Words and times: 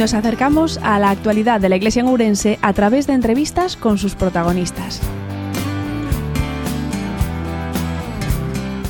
Nos 0.00 0.14
acercamos 0.14 0.80
a 0.82 0.98
la 0.98 1.10
actualidad 1.10 1.60
de 1.60 1.68
la 1.68 1.76
Iglesia 1.76 2.00
en 2.00 2.06
Ourense 2.06 2.58
a 2.62 2.72
través 2.72 3.06
de 3.06 3.12
entrevistas 3.12 3.76
con 3.76 3.98
sus 3.98 4.14
protagonistas. 4.14 4.98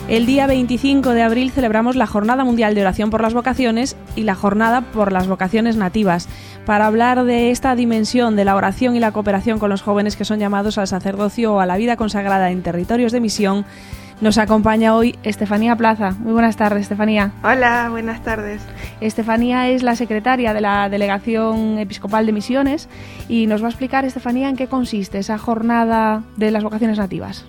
El 0.09 0.25
día 0.25 0.47
25 0.47 1.11
de 1.11 1.23
abril 1.23 1.51
celebramos 1.51 1.97
la 1.97 2.07
Jornada 2.07 2.45
Mundial 2.45 2.77
de 2.77 2.83
Oración 2.83 3.11
por 3.11 3.23
las 3.23 3.35
Vocaciones 3.35 3.97
y 4.15 4.23
la 4.23 4.37
Jornada 4.37 4.83
por 4.83 5.11
las 5.11 5.27
Vocaciones 5.27 5.77
Nativas, 5.77 6.29
para 6.65 6.87
hablar 6.87 7.25
de 7.25 7.51
esta 7.51 7.75
dimensión 7.75 8.37
de 8.37 8.45
la 8.45 8.55
oración 8.55 8.95
y 8.95 9.01
la 9.01 9.11
cooperación 9.11 9.59
con 9.59 9.71
los 9.71 9.83
jóvenes 9.83 10.15
que 10.15 10.25
son 10.25 10.39
llamados 10.39 10.79
al 10.79 10.87
sacerdocio 10.87 11.55
o 11.55 11.59
a 11.59 11.67
la 11.67 11.77
vida 11.77 11.97
consagrada 11.97 12.53
en 12.53 12.63
territorios 12.63 13.11
de 13.11 13.19
misión. 13.19 13.65
Nos 14.21 14.37
acompaña 14.37 14.95
hoy 14.95 15.19
Estefanía 15.23 15.77
Plaza. 15.77 16.11
Muy 16.11 16.35
buenas 16.35 16.55
tardes, 16.55 16.83
Estefanía. 16.83 17.33
Hola, 17.43 17.89
buenas 17.89 18.23
tardes. 18.23 18.61
Estefanía 19.01 19.71
es 19.71 19.83
la 19.83 19.97
secretaria 19.97 20.53
de 20.53 20.61
la 20.61 20.91
Delegación 20.91 21.79
Episcopal 21.79 22.27
de 22.27 22.33
Misiones 22.33 22.91
y 23.31 23.47
nos 23.47 23.63
va 23.63 23.69
a 23.69 23.71
explicar, 23.71 24.05
Estefanía, 24.05 24.51
en 24.51 24.57
qué 24.57 24.67
consiste 24.67 25.19
esa 25.19 25.39
jornada 25.39 26.23
de 26.37 26.51
las 26.51 26.63
vocaciones 26.63 26.99
nativas. 26.99 27.47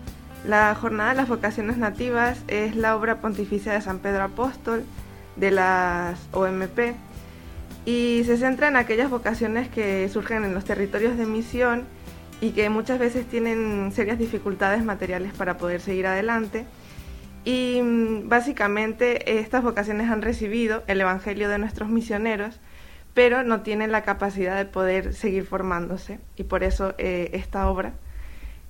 La 0.48 0.74
Jornada 0.74 1.10
de 1.10 1.18
las 1.18 1.28
Vocaciones 1.28 1.78
Nativas 1.78 2.42
es 2.48 2.76
la 2.76 2.96
obra 2.96 3.20
pontificia 3.20 3.74
de 3.74 3.82
San 3.82 4.00
Pedro 4.00 4.24
Apóstol 4.24 4.86
de 5.36 5.52
las 5.52 6.20
OMP 6.32 6.96
y 7.86 8.24
se 8.26 8.38
centra 8.38 8.70
en 8.70 8.78
aquellas 8.78 9.10
vocaciones 9.10 9.68
que 9.68 10.08
surgen 10.08 10.46
en 10.46 10.54
los 10.54 10.64
territorios 10.64 11.18
de 11.18 11.26
misión 11.26 11.84
y 12.42 12.52
que 12.52 12.70
muchas 12.70 13.00
veces 13.00 13.28
tienen 13.28 13.92
serias 13.94 14.18
dificultades 14.18 14.84
materiales 14.84 15.32
para 15.34 15.58
poder 15.58 15.80
seguir 15.80 16.08
adelante. 16.08 16.66
Y 17.46 17.80
mm, 17.82 18.28
básicamente 18.28 19.40
estas 19.40 19.64
vocaciones 19.64 20.10
han 20.10 20.24
recibido 20.24 20.84
el 20.88 21.00
Evangelio 21.00 21.48
de 21.50 21.60
nuestros 21.60 21.90
misioneros, 21.90 22.60
pero 23.14 23.44
no 23.44 23.62
tienen 23.62 23.92
la 23.92 24.02
capacidad 24.02 24.58
de 24.58 24.66
poder 24.66 25.14
seguir 25.14 25.46
formándose 25.46 26.20
y 26.36 26.44
por 26.44 26.64
eso 26.64 26.96
eh, 26.98 27.30
esta 27.34 27.70
obra 27.70 27.94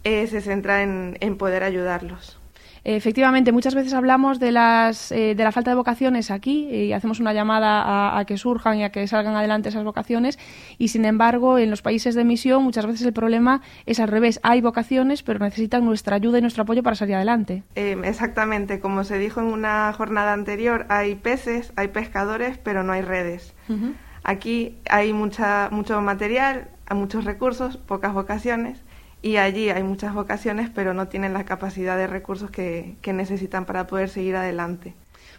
eh, 0.03 0.27
se 0.27 0.41
centra 0.41 0.83
en 0.83 1.37
poder 1.37 1.63
ayudarlos. 1.63 2.40
Efectivamente, 2.83 3.51
muchas 3.51 3.75
veces 3.75 3.93
hablamos 3.93 4.39
de, 4.39 4.51
las, 4.51 5.11
eh, 5.11 5.35
de 5.35 5.43
la 5.43 5.51
falta 5.51 5.69
de 5.69 5.75
vocaciones 5.75 6.31
aquí 6.31 6.67
y 6.67 6.93
hacemos 6.93 7.19
una 7.19 7.31
llamada 7.31 8.17
a, 8.17 8.25
que 8.25 8.37
surjan 8.37 8.79
y 8.79 8.83
a 8.83 8.91
que 8.91 9.05
salgan 9.05 9.35
adelante 9.35 9.69
esas 9.69 9.83
vocaciones 9.83 10.39
y, 10.79 10.87
sin 10.87 11.05
embargo, 11.05 11.59
en 11.59 11.69
los 11.69 11.83
países 11.83 12.15
de 12.15 12.23
misión 12.23 12.63
muchas 12.63 12.87
veces 12.87 13.05
el 13.05 13.13
problema 13.13 13.61
es 13.85 13.99
al 13.99 14.07
revés. 14.07 14.39
Hay 14.41 14.61
vocaciones, 14.61 15.21
pero 15.21 15.37
necesitan 15.37 15.85
nuestra 15.85 16.15
ayuda 16.15 16.39
y 16.39 16.41
nuestro 16.41 16.63
apoyo 16.63 16.81
para 16.81 16.95
salir 16.95 17.15
adelante. 17.15 17.63
Eh, 17.75 17.95
exactamente, 18.03 18.79
como 18.79 19.03
se 19.03 19.19
dijo 19.19 19.41
en 19.41 19.47
una 19.47 19.93
jornada 19.93 20.33
anterior, 20.33 20.87
hay 20.89 21.13
peces, 21.13 21.73
hay 21.75 21.89
pescadores, 21.89 22.57
pero 22.57 22.81
no 22.81 22.93
hay 22.93 23.01
redes. 23.01 23.53
Aquí 24.23 24.77
hay 24.89 25.13
mucha, 25.13 25.69
mucho 25.71 26.01
material, 26.01 26.67
hay 26.87 26.97
muchos 26.97 27.25
recursos, 27.25 27.77
pocas 27.77 28.13
vocaciones 28.13 28.81
y 29.21 29.37
allí 29.37 29.69
hay 29.69 29.83
muchas 29.83 30.13
vocaciones, 30.13 30.69
pero 30.73 30.93
no 30.93 31.07
tienen 31.07 31.33
la 31.33 31.45
capacidad 31.45 31.97
de 31.97 32.07
recursos 32.07 32.49
que, 32.49 32.95
necesitan 33.05 33.65
para 33.65 33.87
poder 33.87 34.09
seguir 34.09 34.35
adelante. 34.35 34.93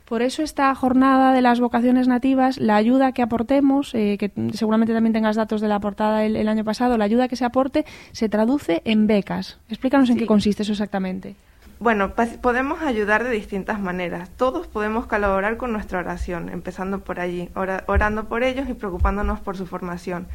Por 0.05 0.23
eso 0.23 0.43
esta 0.43 0.75
jornada 0.75 1.33
de 1.33 1.41
las 1.41 1.59
vocaciones 1.59 2.07
nativas, 2.07 2.59
la 2.59 2.77
ayuda 2.77 3.13
que 3.13 3.23
aportemos, 3.23 3.95
eh, 3.95 4.17
que 4.19 4.31
seguramente 4.53 4.93
también 4.93 5.13
tengas 5.13 5.37
datos 5.37 5.61
de 5.61 5.69
la 5.69 5.77
aportada 5.77 6.25
el, 6.25 6.49
año 6.49 6.65
pasado, 6.65 6.99
la 6.99 7.05
ayuda 7.05 7.29
que 7.29 7.37
se 7.37 7.45
aporte 7.45 7.87
se 8.13 8.29
traduce 8.29 8.83
en 8.85 9.07
becas. 9.07 9.59
Explícanos 9.69 10.11
en 10.11 10.19
qué 10.19 10.27
consiste 10.27 10.65
eso 10.65 10.73
exactamente. 10.73 11.35
Bueno, 11.83 12.13
podemos 12.41 12.83
ayudar 12.83 13.25
de 13.25 13.31
distintas 13.31 13.81
maneras. 13.81 14.31
Todos 14.37 14.69
podemos 14.69 15.07
colaborar 15.07 15.57
con 15.57 15.73
nuestra 15.73 15.99
oración, 15.99 16.49
empezando 16.49 17.01
por 17.01 17.19
allí, 17.19 17.49
orando 17.55 18.29
por 18.29 18.45
ellos 18.45 18.69
y 18.69 18.75
preocupándonos 18.75 19.41
por 19.41 19.57
su 19.57 19.67
formación. 19.67 20.29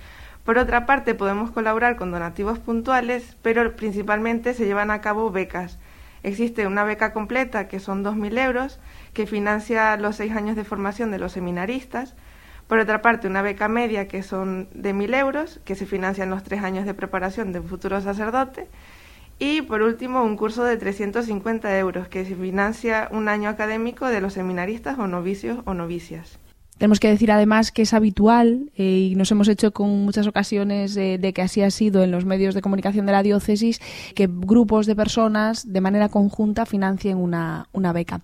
Por 0.48 0.58
otra 0.58 0.86
parte, 0.86 1.14
podemos 1.14 1.52
colaborar 1.52 1.98
con 1.98 2.10
donativos 2.10 2.58
puntuales, 2.58 3.36
pero 3.42 3.76
principalmente 3.76 4.54
se 4.54 4.66
llevan 4.66 4.92
a 4.92 5.02
cabo 5.02 5.30
becas. 5.30 5.78
Existe 6.24 6.66
una 6.66 6.86
beca 6.86 7.12
completa, 7.12 7.68
que 7.68 7.82
son 7.82 8.02
2.000 8.02 8.40
euros, 8.46 8.80
que 9.12 9.28
financia 9.28 9.98
los 9.98 10.16
seis 10.16 10.34
años 10.34 10.56
de 10.56 10.64
formación 10.64 11.12
de 11.12 11.20
los 11.20 11.34
seminaristas. 11.34 12.16
Por 12.68 12.80
otra 12.80 13.02
parte, 13.02 13.28
una 13.28 13.42
beca 13.42 13.68
media, 13.68 14.08
que 14.08 14.24
son 14.24 14.70
de 14.72 14.96
1.000 14.96 15.20
euros, 15.20 15.60
que 15.66 15.76
se 15.76 15.86
financian 15.86 16.30
los 16.30 16.44
tres 16.44 16.64
años 16.64 16.86
de 16.86 16.94
preparación 16.94 17.52
de 17.52 17.60
un 17.60 17.68
futuro 17.68 18.00
sacerdote. 18.00 18.70
Y 19.40 19.64
por 19.64 19.82
último, 19.82 20.24
un 20.24 20.38
curso 20.38 20.64
de 20.64 20.78
350 20.78 21.78
euros, 21.78 22.08
que 22.08 22.24
se 22.24 22.38
financia 22.38 23.10
un 23.12 23.28
año 23.28 23.50
académico 23.50 24.08
de 24.08 24.22
los 24.22 24.32
seminaristas 24.32 24.98
o 24.98 25.08
novicios 25.08 25.60
o 25.66 25.74
novicias. 25.74 26.40
Tenemos 26.78 27.00
que 27.00 27.10
decir 27.10 27.32
además 27.32 27.72
que 27.72 27.82
es 27.82 27.94
habitual 27.94 28.70
eh, 28.78 29.10
y 29.12 29.16
nos 29.16 29.32
hemos 29.32 29.48
hecho 29.48 29.72
con 29.72 30.06
muchas 30.06 30.28
ocasiones 30.28 30.94
de 30.94 31.34
que 31.34 31.42
así 31.42 31.62
ha 31.64 31.72
sido 31.72 32.04
en 32.04 32.12
los 32.12 32.26
medios 32.26 32.54
de 32.54 32.62
comunicación 32.62 33.08
de 33.08 33.12
la 33.14 33.24
diócesis 33.24 33.82
que 34.14 34.28
grupos 34.30 34.86
de 34.86 34.96
personas 34.96 35.72
de 35.72 35.82
manera 35.82 36.10
conjunta 36.10 36.66
financien 36.66 37.18
una, 37.18 37.68
beca. 37.94 38.22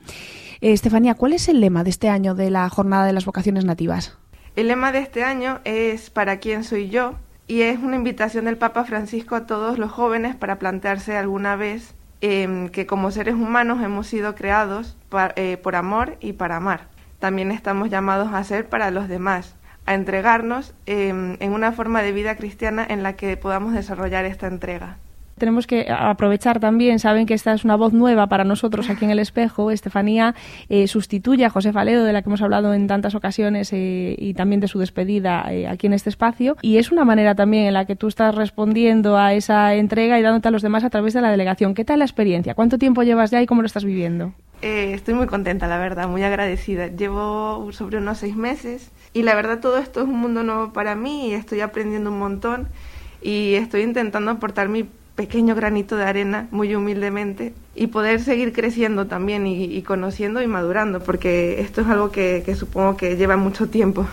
Eh, 0.61 0.71
Estefanía, 0.71 1.15
¿cuál 1.15 1.33
es 1.33 1.49
el 1.49 1.61
lema 1.61 1.83
de 1.83 1.89
este 1.89 2.09
año 2.09 2.35
de 2.35 2.51
la 2.51 2.69
Jornada 2.69 3.05
de 3.05 3.13
las 3.13 3.25
Vocaciones 3.25 3.65
Nativas? 3.65 4.17
El 4.55 4.67
lema 4.67 4.91
de 4.91 4.99
este 4.99 5.23
año 5.23 5.59
es 5.63 6.11
¿Para 6.11 6.37
quién 6.37 6.63
soy 6.63 6.89
yo? 6.89 7.15
y 7.47 7.61
es 7.63 7.79
una 7.79 7.97
invitación 7.97 8.45
del 8.45 8.57
Papa 8.57 8.85
Francisco 8.85 9.35
a 9.35 9.45
todos 9.45 9.77
los 9.77 9.91
jóvenes 9.91 10.35
para 10.35 10.59
plantearse 10.59 11.17
alguna 11.17 11.55
vez 11.55 11.93
em, 12.21 12.69
que 12.69 12.85
como 12.85 13.11
seres 13.11 13.33
humanos 13.33 13.83
hemos 13.83 14.07
sido 14.07 14.33
creados 14.35 14.95
eh, 15.35 15.57
por 15.57 15.75
amor 15.75 16.17
y 16.21 16.33
para 16.33 16.55
amar 16.57 16.92
también 17.23 17.51
estamos 17.51 17.89
llamados 17.89 18.33
a 18.33 18.39
hacer 18.39 18.67
para 18.67 18.91
los 18.91 19.07
demás, 19.07 19.55
a 19.85 19.93
entregarnos 19.93 20.73
em, 20.85 21.37
en 21.39 21.53
una 21.53 21.71
forma 21.71 22.01
de 22.01 22.11
vida 22.11 22.35
cristiana 22.35 22.85
en 22.85 23.01
la 23.01 23.13
que 23.13 23.37
podamos 23.37 23.71
desarrollar 23.71 24.25
esta 24.25 24.47
entrega. 24.47 24.97
Tenemos 25.37 25.65
que 25.65 25.89
aprovechar 25.89 26.59
también, 26.59 26.99
saben 26.99 27.25
que 27.25 27.33
esta 27.33 27.53
es 27.53 27.63
una 27.63 27.77
voz 27.77 27.93
nueva 27.93 28.27
para 28.27 28.43
nosotros 28.43 28.89
aquí 28.89 29.05
en 29.05 29.11
el 29.11 29.19
espejo. 29.19 29.71
Estefanía 29.71 30.35
eh, 30.67 30.85
sustituye 30.87 31.45
a 31.45 31.49
José 31.49 31.71
Faledo, 31.71 32.03
de 32.03 32.11
la 32.11 32.23
que 32.23 32.29
hemos 32.29 32.41
hablado 32.41 32.73
en 32.73 32.87
tantas 32.87 33.15
ocasiones 33.15 33.71
eh, 33.71 34.17
y 34.19 34.33
también 34.33 34.59
de 34.59 34.67
su 34.67 34.77
despedida 34.77 35.45
eh, 35.49 35.65
aquí 35.65 35.87
en 35.87 35.93
este 35.93 36.09
espacio. 36.09 36.57
Y 36.61 36.75
es 36.75 36.91
una 36.91 37.05
manera 37.05 37.35
también 37.35 37.67
en 37.67 37.73
la 37.73 37.85
que 37.85 37.95
tú 37.95 38.09
estás 38.09 38.35
respondiendo 38.35 39.17
a 39.17 39.33
esa 39.33 39.75
entrega 39.75 40.19
y 40.19 40.23
dándote 40.23 40.49
a 40.49 40.51
los 40.51 40.61
demás 40.61 40.83
a 40.83 40.89
través 40.89 41.13
de 41.13 41.21
la 41.21 41.31
delegación. 41.31 41.73
¿Qué 41.73 41.85
tal 41.85 41.99
la 41.99 42.05
experiencia? 42.05 42.53
¿Cuánto 42.53 42.77
tiempo 42.77 43.01
llevas 43.01 43.31
ya 43.31 43.41
y 43.41 43.45
cómo 43.45 43.61
lo 43.61 43.67
estás 43.67 43.85
viviendo? 43.85 44.33
Eh, 44.63 44.93
estoy 44.93 45.13
muy 45.13 45.27
contenta, 45.27 45.67
la 45.67 45.77
verdad, 45.77 46.07
muy 46.07 46.23
agradecida. 46.23 46.87
Llevo 46.87 47.69
sobre 47.73 47.97
unos 47.97 48.19
seis 48.19 48.37
meses 48.37 48.91
y 49.11 49.23
la 49.23 49.35
verdad 49.35 49.59
todo 49.59 49.77
esto 49.77 49.99
es 49.99 50.07
un 50.07 50.17
mundo 50.17 50.41
nuevo 50.41 50.71
para 50.71 50.95
mí 50.95 51.27
y 51.27 51.33
estoy 51.33 51.59
aprendiendo 51.59 52.11
un 52.11 52.19
montón 52.19 52.69
y 53.21 53.55
estoy 53.55 53.81
intentando 53.81 54.31
aportar 54.31 54.69
mi 54.69 54.87
pequeño 55.15 55.53
granito 55.53 55.97
de 55.97 56.05
arena, 56.05 56.47
muy 56.51 56.73
humildemente, 56.75 57.53
y 57.75 57.87
poder 57.87 58.21
seguir 58.21 58.53
creciendo 58.53 59.05
también 59.05 59.45
y, 59.47 59.81
conociendo 59.81 60.41
y 60.41 60.47
madurando, 60.47 61.01
porque 61.01 61.59
esto 61.59 61.81
es 61.81 61.87
algo 61.87 62.09
que 62.11 62.55
supongo 62.55 62.95
que 62.95 63.17
lleva 63.17 63.35
mucho 63.35 63.67
tiempo. 63.67 64.07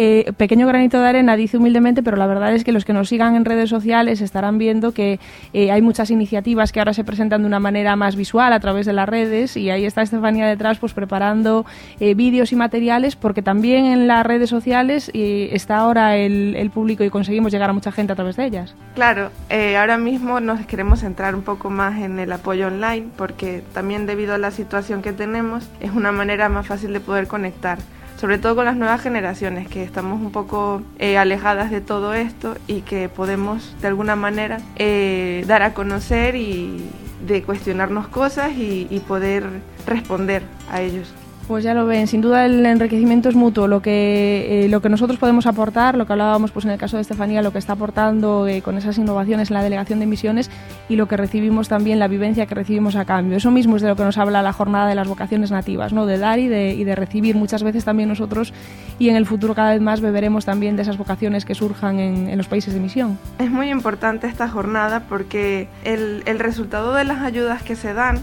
Eh, 0.00 0.32
pequeño 0.36 0.68
granito 0.68 1.00
de 1.00 1.08
arena, 1.08 1.34
dice 1.34 1.56
humildemente, 1.56 2.04
pero 2.04 2.16
la 2.16 2.28
verdad 2.28 2.54
es 2.54 2.62
que 2.62 2.70
los 2.70 2.84
que 2.84 2.92
nos 2.92 3.08
sigan 3.08 3.34
en 3.34 3.44
redes 3.44 3.68
sociales 3.68 4.20
estarán 4.20 4.56
viendo 4.56 4.92
que 4.92 5.18
eh, 5.52 5.72
hay 5.72 5.82
muchas 5.82 6.12
iniciativas 6.12 6.70
que 6.70 6.78
ahora 6.78 6.94
se 6.94 7.02
presentan 7.02 7.42
de 7.42 7.48
una 7.48 7.58
manera 7.58 7.96
más 7.96 8.14
visual 8.14 8.52
a 8.52 8.60
través 8.60 8.86
de 8.86 8.92
las 8.92 9.08
redes 9.08 9.56
y 9.56 9.70
ahí 9.70 9.84
está 9.84 10.02
Estefanía 10.02 10.46
detrás 10.46 10.78
pues 10.78 10.92
preparando 10.92 11.66
eh, 11.98 12.14
vídeos 12.14 12.52
y 12.52 12.56
materiales 12.56 13.16
porque 13.16 13.42
también 13.42 13.86
en 13.86 14.06
las 14.06 14.24
redes 14.24 14.48
sociales 14.48 15.10
está 15.12 15.78
ahora 15.78 16.16
el, 16.16 16.54
el, 16.54 16.70
público 16.70 17.02
y 17.02 17.10
conseguimos 17.10 17.50
llegar 17.50 17.70
a 17.70 17.72
mucha 17.72 17.90
gente 17.90 18.12
a 18.12 18.16
través 18.16 18.36
de 18.36 18.46
ellas. 18.46 18.76
Claro, 18.94 19.30
ahora 19.76 19.98
mismo 19.98 20.38
nos 20.38 20.64
queremos 20.66 21.00
centrar 21.00 21.34
un 21.34 21.42
poco 21.42 21.70
más 21.70 22.00
en 22.00 22.20
el 22.20 22.30
apoyo 22.30 22.68
online 22.68 23.06
porque 23.16 23.64
también 23.72 24.06
debido 24.06 24.34
a 24.34 24.38
la 24.38 24.52
situación 24.52 25.02
que 25.02 25.12
tenemos 25.12 25.68
es 25.80 25.90
una 25.90 26.12
manera 26.12 26.48
más 26.48 26.68
fácil 26.68 26.92
de 26.92 27.00
poder 27.00 27.26
conectar 27.26 27.78
sobre 28.18 28.38
todo 28.38 28.56
con 28.56 28.64
las 28.64 28.76
nuevas 28.76 29.00
generaciones, 29.00 29.68
que 29.68 29.82
estamos 29.82 30.20
un 30.20 30.32
poco 30.32 30.82
eh, 30.98 31.18
alejadas 31.18 31.70
de 31.70 31.80
todo 31.80 32.14
esto 32.14 32.56
y 32.66 32.80
que 32.80 33.08
podemos 33.08 33.74
de 33.80 33.88
alguna 33.88 34.16
manera 34.16 34.58
eh, 34.76 35.44
dar 35.46 35.62
a 35.62 35.72
conocer 35.72 36.34
y 36.34 36.84
de 37.26 37.42
cuestionarnos 37.42 38.08
cosas 38.08 38.52
y 38.56 39.02
poder 39.06 39.44
responder 39.86 40.42
a 40.70 40.80
ellos. 40.80 41.12
Pues 41.48 41.64
ya 41.64 41.72
lo 41.72 41.86
ven, 41.86 42.06
sin 42.06 42.20
duda 42.20 42.44
el 42.44 42.66
enriquecimiento 42.66 43.30
es 43.30 43.34
mutuo. 43.34 43.68
Lo 43.68 43.80
que, 43.80 44.66
eh, 44.66 44.68
lo 44.68 44.82
que 44.82 44.90
nosotros 44.90 45.18
podemos 45.18 45.46
aportar, 45.46 45.96
lo 45.96 46.06
que 46.06 46.12
hablábamos 46.12 46.50
pues 46.50 46.66
en 46.66 46.72
el 46.72 46.78
caso 46.78 46.98
de 46.98 47.00
Estefanía, 47.00 47.40
lo 47.40 47.52
que 47.52 47.58
está 47.58 47.72
aportando 47.72 48.46
eh, 48.46 48.60
con 48.60 48.76
esas 48.76 48.98
innovaciones 48.98 49.48
en 49.48 49.54
la 49.54 49.62
delegación 49.62 49.98
de 49.98 50.04
misiones 50.04 50.50
y 50.90 50.96
lo 50.96 51.08
que 51.08 51.16
recibimos 51.16 51.66
también, 51.70 51.98
la 51.98 52.06
vivencia 52.06 52.44
que 52.44 52.54
recibimos 52.54 52.96
a 52.96 53.06
cambio. 53.06 53.38
Eso 53.38 53.50
mismo 53.50 53.76
es 53.76 53.82
de 53.82 53.88
lo 53.88 53.96
que 53.96 54.04
nos 54.04 54.18
habla 54.18 54.42
la 54.42 54.52
jornada 54.52 54.90
de 54.90 54.94
las 54.94 55.08
vocaciones 55.08 55.50
nativas, 55.50 55.94
¿no? 55.94 56.04
de 56.04 56.18
dar 56.18 56.38
y 56.38 56.48
de, 56.48 56.74
y 56.74 56.84
de 56.84 56.94
recibir. 56.94 57.34
Muchas 57.34 57.62
veces 57.62 57.82
también 57.82 58.10
nosotros 58.10 58.52
y 58.98 59.08
en 59.08 59.16
el 59.16 59.24
futuro 59.24 59.54
cada 59.54 59.70
vez 59.70 59.80
más 59.80 60.02
beberemos 60.02 60.44
también 60.44 60.76
de 60.76 60.82
esas 60.82 60.98
vocaciones 60.98 61.46
que 61.46 61.54
surjan 61.54 61.98
en, 61.98 62.28
en 62.28 62.36
los 62.36 62.46
países 62.46 62.74
de 62.74 62.80
misión. 62.80 63.18
Es 63.38 63.50
muy 63.50 63.70
importante 63.70 64.26
esta 64.26 64.50
jornada 64.50 65.04
porque 65.08 65.66
el, 65.84 66.24
el 66.26 66.40
resultado 66.40 66.92
de 66.92 67.04
las 67.04 67.22
ayudas 67.22 67.62
que 67.62 67.74
se 67.74 67.94
dan 67.94 68.18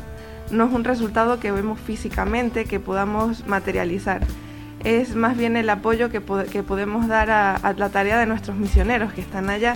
no 0.52 0.66
es 0.66 0.74
un 0.74 0.84
resultado 0.84 1.40
que 1.40 1.52
vemos 1.52 1.80
físicamente, 1.80 2.66
que 2.66 2.80
podamos 2.80 3.46
materializar. 3.48 4.22
es 4.84 5.16
más 5.16 5.36
bien 5.36 5.58
el 5.58 5.70
apoyo 5.70 6.10
que, 6.10 6.22
que 6.52 6.64
podemos 6.64 7.08
dar 7.08 7.32
a, 7.32 7.74
la 7.76 7.90
tarea 7.90 8.20
de 8.20 8.26
nuestros 8.26 8.56
misioneros 8.56 9.14
que 9.14 9.22
están 9.22 9.50
allá 9.50 9.76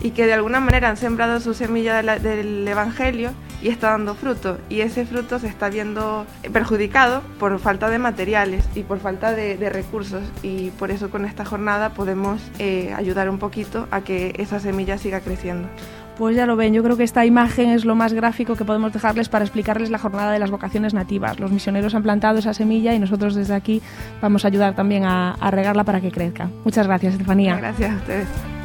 y 0.00 0.10
que 0.10 0.26
de 0.26 0.34
alguna 0.34 0.60
manera 0.60 0.88
han 0.88 0.96
sembrado 0.96 1.40
su 1.40 1.54
semilla 1.54 2.02
del 2.02 2.66
Evangelio 2.66 3.32
y 3.62 3.68
está 3.68 3.90
dando 3.90 4.14
fruto. 4.14 4.58
Y 4.68 4.80
ese 4.80 5.06
fruto 5.06 5.38
se 5.38 5.48
está 5.48 5.68
viendo 5.68 6.26
perjudicado 6.52 7.22
por 7.38 7.58
falta 7.58 7.88
de 7.88 7.98
materiales 7.98 8.64
y 8.74 8.82
por 8.82 8.98
falta 9.00 9.32
de, 9.32 9.56
recursos. 9.70 10.22
Y 10.42 10.70
por 10.70 10.90
eso 10.90 11.10
con 11.10 11.24
esta 11.24 11.44
jornada 11.44 11.90
podemos 11.90 12.40
eh, 12.58 12.92
ayudar 12.96 13.30
un 13.30 13.38
poquito 13.38 13.88
a 13.90 14.02
que 14.02 14.34
esa 14.38 14.60
semilla 14.60 14.98
siga 14.98 15.20
creciendo. 15.20 15.68
Pues 16.18 16.34
ya 16.34 16.46
lo 16.46 16.56
ven, 16.56 16.72
yo 16.72 16.82
creo 16.82 16.96
que 16.96 17.04
esta 17.04 17.26
imagen 17.26 17.70
es 17.70 17.84
lo 17.84 17.94
más 17.94 18.14
gráfico 18.14 18.56
que 18.56 18.64
podemos 18.64 18.92
dejarles 18.92 19.28
para 19.28 19.44
explicarles 19.44 19.90
la 19.90 19.98
jornada 19.98 20.32
de 20.32 20.38
las 20.38 20.50
vocaciones 20.50 20.94
nativas. 20.94 21.38
Los 21.38 21.52
misioneros 21.52 21.94
han 21.94 22.02
plantado 22.02 22.38
esa 22.38 22.54
semilla 22.54 22.94
y 22.94 22.98
nosotros 22.98 23.34
desde 23.34 23.54
aquí 23.54 23.82
vamos 24.22 24.44
a 24.44 24.48
ayudar 24.48 24.74
también 24.74 25.04
a, 25.04 25.36
regarla 25.50 25.84
para 25.84 26.00
que 26.00 26.10
crezca. 26.10 26.48
Muchas 26.64 26.86
gracias, 26.86 27.14
Estefanía. 27.14 27.56
Gracias 27.56 27.92
a 27.92 27.96
ustedes. 27.96 28.55